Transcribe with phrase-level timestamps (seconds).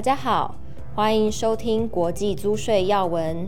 [0.00, 0.54] 大家好，
[0.94, 3.46] 欢迎收听国际租税要闻。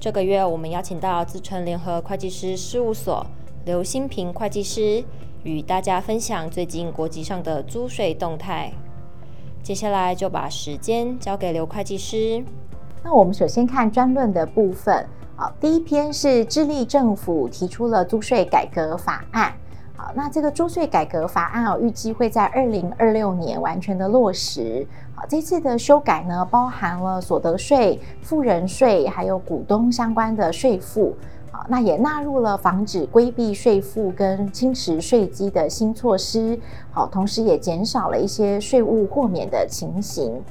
[0.00, 3.24] 这个月我们邀请到自诚联合会计师事务所
[3.64, 5.04] 刘新平会计师，
[5.44, 8.72] 与大家分享最近国际上的租税动态。
[9.62, 12.44] 接下来就把时间交给刘会计师。
[13.04, 15.08] 那我们首先看专论的部分。
[15.36, 19.54] 好，第一篇是智利政府提出了租税改革法案。
[20.14, 24.86] 那这个租税改革法案哦，预计会在二零二六年完全的落实。
[25.14, 31.14] 好，这次的修改呢，包含了所得税、富人税，还有股东相关的税负。
[31.52, 36.58] 好，那也纳入了防止规避税负跟侵蚀税基的新措施。
[36.90, 40.42] 好，同时也减少了一些税务豁免的情形。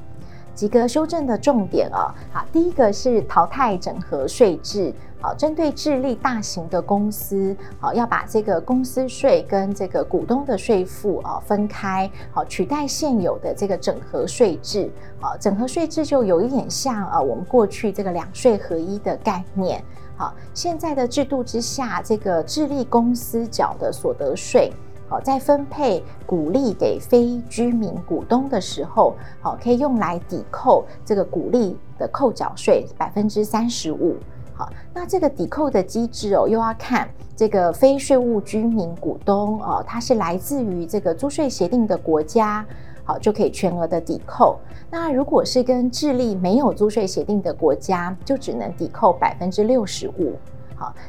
[0.55, 19.83] 几个修正的重点啊，好，第一个是淘汰整合税制，好，针对智利大型的公司，好，要把这个公司税跟这个股东的税负啊分开，好，取代现有的这个整合税制，好，整合税制就有一点像啊，我们过去这个两税合一的概念，
[20.16, 24.72] 好，现在的制度之下，这个智利公司缴的所得税。
[25.07, 34.15] 好，在分配股利给非居民股东的时候，好，可以用来抵扣这个股利的扣缴税百分之三十五。
[34.55, 42.65] 好，那这个抵扣的机制哦，又要看这个非税务居民股东哦，它是来自于这个租税协定的国家，
[43.03, 44.57] 好，就可以全额的抵扣。
[44.89, 50.35] 那如果是跟智利没有租税协定的国家，就只能抵扣百分之六十五。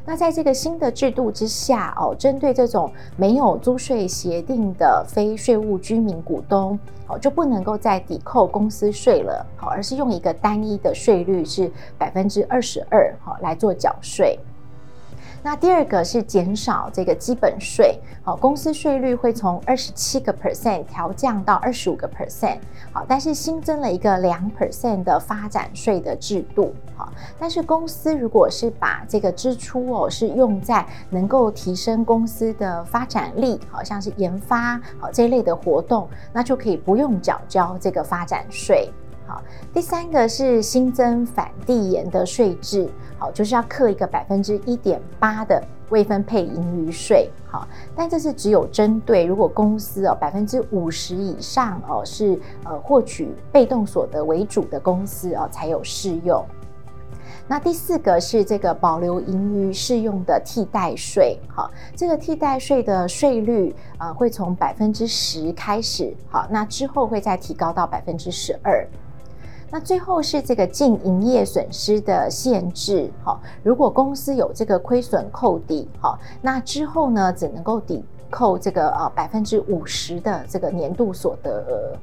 [0.05, 14.39] 那在这个新的制度之下哦，针对这种没有租税协定的非税务居民股东，哦，就不能够再抵扣公司税了，好，而是用一个单一的税率是百分之二十二，好，来做缴税。
[15.43, 22.59] 那第二个是减少这个基本税，好，公司税率会从二十七个 percent 调降到二十五个 percent，
[22.93, 38.91] 好，但是新增了一个两 percent 的发展税的制度，好，但是公司如果是把这个支出哦是用在能够提升公司的发展力，好像是研发好这一类的活动，那就可以不用缴交这个发展税。
[39.27, 39.43] 好，
[39.73, 56.45] 第三个是新增返递延的税制，好，就是要课一个百分之一点八的未分配盈余税，好，但这是只有针对如果公司哦百分之五十以上哦是呃获取被动所得为主的公司哦才有适用。
[57.47, 68.87] 那第四个是这个保留盈余适用的替代税，好，这个替代税的税率啊会从百分之十开始，好，那之后会再提高到百分之十二。
[69.75, 81.99] 那最后是这个净营业损失的限制，好，如果公司有这个亏损扣抵，好，那之后呢，只能够抵扣这个呃百分之五十的这个年度所得额。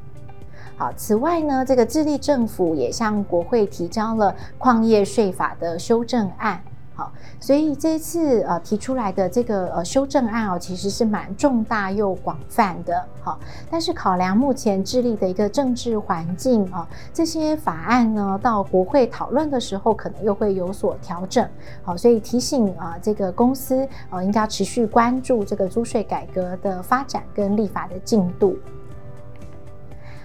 [0.75, 6.61] 好，此外呢，这个智利政府也向国会提交了矿业税法的修正案。
[7.39, 13.05] 所以这次呃提出来的这个呃修正案哦，其实是蛮重大又广泛的。
[13.21, 13.39] 好，
[13.69, 21.47] 但是考量目前智利的一个政治环境啊，这些法案呢到国会讨论的时候，可能又会有所调整。
[21.83, 28.57] 好，所以提醒啊，这个公司呃应该要持续关注这个租税改革的发展跟立法的进度。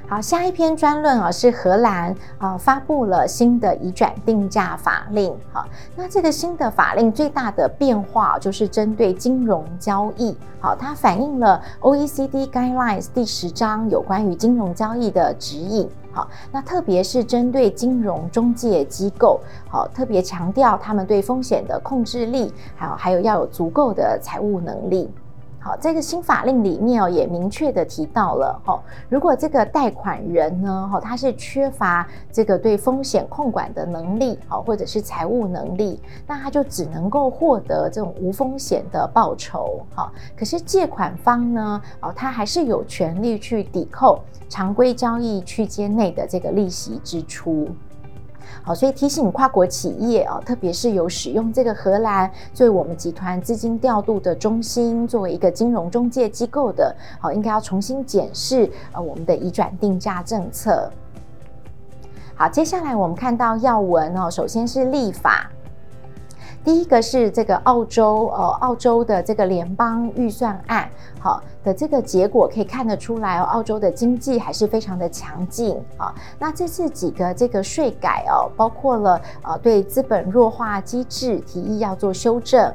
[0.08, 5.34] 好，下一篇专论啊是荷兰啊发布了新的移转定价法令。
[5.52, 10.36] 好，那这个新的法令最大的变化就是针对金融交易。
[10.60, 15.90] 好，它反映了 OECD Guidelines 第十章有关于金融交易的指引。
[16.12, 25.10] 好，那特别是针对金融中介机构，好，特别强调他们对风险的控制力，还有还有要有足够的财务能力。
[25.66, 28.78] 好，这个新法令里面哦，也明确的提到了哦，
[29.08, 47.68] 如果这个贷款人呢，哈，他是缺乏这个对风险控管的能力，好，或者是财务能力，那他就只能够获得这种无风险的报酬，好，可是借款方呢，哦，他还是有权利去抵扣常规交易区间内的这个利息支出。
[48.62, 60.90] 好，所以提醒跨国企业啊，特别是有使用这个荷兰作为我们集团资金调度的中心，作为一个金融中介机构的，好，应该要重新检视呃我们的移转定价政策。
[62.34, 65.50] 好，接下来我们看到要闻哦，首先是立法。
[66.66, 70.90] 第一个是这个澳洲，呃，澳洲的这个联邦预算案，
[71.20, 76.12] 好的这个结果可以看得出来哦，澳洲的经济还是非常的强劲啊。
[76.40, 82.74] 那这次几个这个税改哦，包括了呃对资本弱化机制提议要做修正。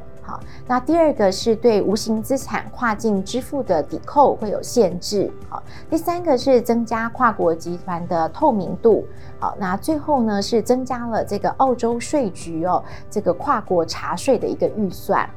[0.68, 9.06] 那第二个是对无形资产跨境支付的抵扣会有限制，好，第三个是增加跨国集团的透明度，
[9.40, 15.30] 好，那最后呢是增加了这个澳洲税局哦，这个跨国查税的一个预算。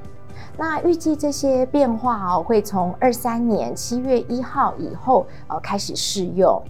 [0.57, 6.63] 那预计这些变化哦，会从二三年七月一号以后呃开始适用。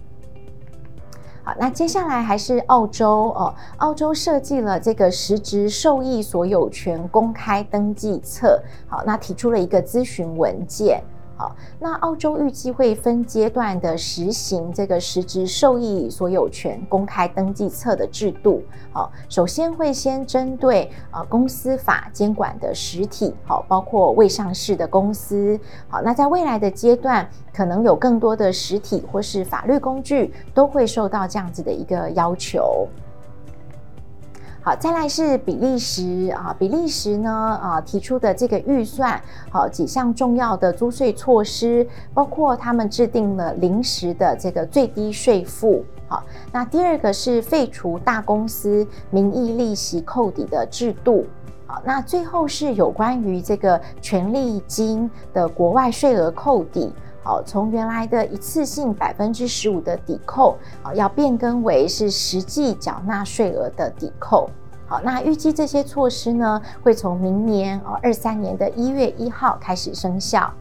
[1.45, 11.03] 好，那接下来还是澳洲哦，澳洲设计了这个实质受益所有权公开登记册，好，那提出了一个咨询文件。
[11.37, 18.63] 好，那澳洲预计会分阶段的实行这个实质受益所有权公开登记册的制度。
[18.93, 25.59] 好，首先会先针对呃公司法监管的实体，好，包括未上市的公司。
[25.89, 32.87] 好，那在未来的阶段，可能有更多的实体或是法律工具都会受到这样子的一个要求。
[34.65, 39.21] 好，再来是比利时啊，比利时呢啊提出的这个预算，
[39.51, 51.27] 好几项重要的租税措施，包括他们制定了临时的这个最低税负，好，那第二个是废除大公司名义利息扣抵的制度，
[51.67, 56.91] 好，那最后是有关于这个权利金的国外税额扣抵，
[57.25, 64.47] 好，从原来的一次性百分之十五的抵扣，啊，要变更为是实际缴纳税额的抵扣。
[64.85, 70.53] 好，那预计这些措施呢，会从明年哦二三年的一月一号开始生效。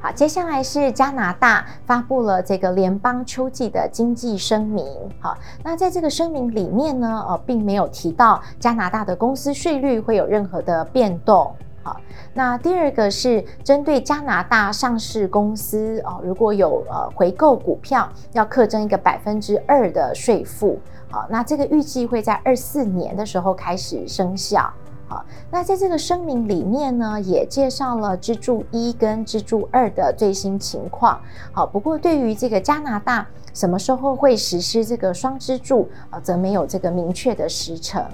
[0.00, 4.86] 好，接下来是加拿大发布了这个联邦秋季的经济声明。
[5.20, 11.54] 好，那在这个声明里面呢，呃，并没有提到加拿大的公司税率会有任何的变动。
[11.88, 11.98] 好，
[12.34, 20.78] 那第二个是针对加拿大上市公司哦，如果有呃回购股票，要课征一个百分之二的税负。
[21.10, 24.70] 好，那这个预计会在二四年的时候开始生效。
[25.08, 31.18] 好，那在这个声明里面呢，也介绍了支柱一跟支柱二的最新情况。
[31.52, 38.04] 好，不过对于这个加拿大什么时候会实施这个双支柱啊，则没有这个明确的时程。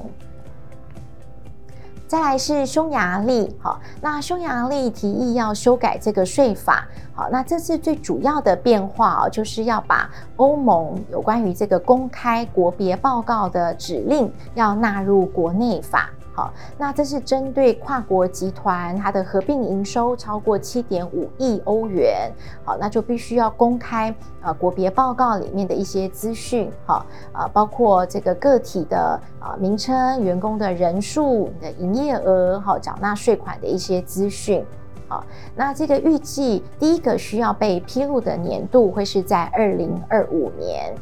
[2.14, 16.08] 再来是匈牙利，好，那匈牙利提议要修改这个税法，好，那这次最主要的变化哦，就是要把欧盟有关于这个公开国别报告的指令要纳入国内法。
[16.37, 22.29] 好，那这是针对跨国集团，它的合并营收超过七点五亿欧元，
[22.65, 34.65] 好，那就必须要公开呃国别报告里面的一些资讯，好，啊，包括这个个体的啊名称、员工的人数、你的营业额、好缴纳税款的一些资讯，
[35.07, 40.93] 好，那这个预计第一个需要被披露的年度会是在二零二五年。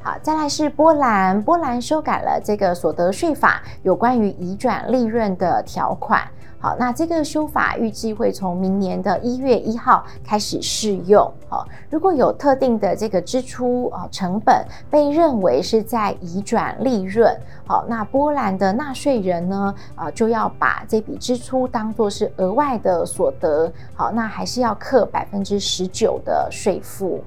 [0.00, 6.22] 好，再来是波兰，波兰修改了这个所得税法有关于移转利润的条款。
[6.60, 11.30] 好，那这个修法预计会从明年的一月一号开始适用。
[11.48, 17.32] 好，如果有特定的这个支出啊成本被认为是在移转利润，
[17.64, 23.70] 好，那波兰的纳税人呢啊就要把这笔支出当作是额外的所得。
[23.94, 27.22] 好，那还是要课百分之十九的税负。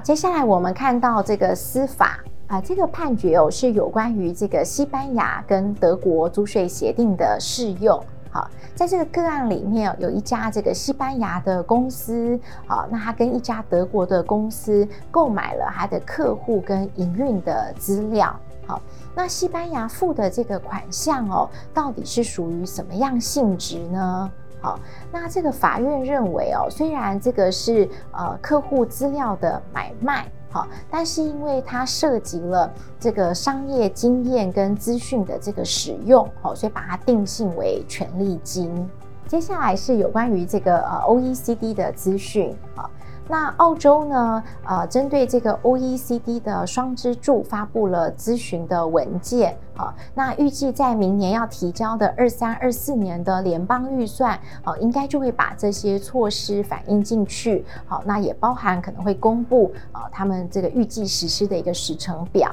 [0.00, 8.00] 接下来我们看到这个司法啊、呃，这个判决哦是有关于这个西班牙跟德国租税协定的适用。
[8.30, 18.34] 好，在这个个案里面有一家这个西班牙的公司，好，那他跟一家德国的公司购买了他的客户跟营运的资料。
[18.66, 18.80] 好，
[19.14, 24.30] 那西班牙付的这个款项哦，到底是属于什么样性质呢？
[24.60, 24.78] 好，
[25.12, 38.88] 那这个法院认为哦，虽然这个是呃客户资料的买卖，好，但是因为它涉及了这个商业经验跟资讯的这个使用，好，所以把它定性为权利金。
[39.26, 42.90] 接下来是有关于这个呃 OECD 的资讯，好。
[43.30, 44.42] 那澳洲呢？
[44.64, 49.94] 呃，针对这个 OECD 的双支柱发布了咨询的文件啊。
[50.14, 54.32] 那预计在明年要提交的二三二四年的联邦预算，
[54.64, 57.66] 啊，应该就会把这些措施反映进去。
[57.86, 62.50] 好，那也包含可能会公布啊，他们这个预计实施的一个时程表。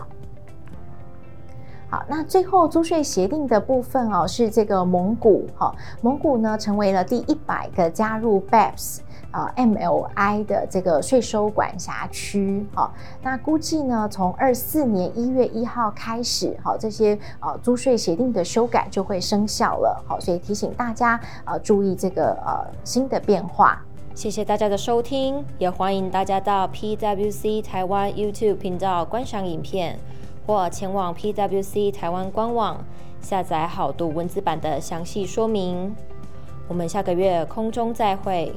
[1.88, 5.48] 好，那最后租税协定的部分哦，是这个蒙古。
[5.56, 9.00] 哈，蒙古呢成为了第一百个加入 BEPS。
[9.36, 23.84] 啊，MLI 的这个税收管辖区，好，那估计呢，从二四年一月一号开始，好，这些呃租税协定的修改就会生效了，好，所以提醒大家呃注意这个呃新的变化。
[24.14, 30.00] 谢谢大家的收听，也欢迎大家到 PWC 台湾 YouTube 频道观赏影片。
[30.48, 32.78] 或前往 PWC 台湾官网
[33.20, 35.94] 下载好读文字版的详细说明。
[36.68, 38.54] 我们下个月空中再会。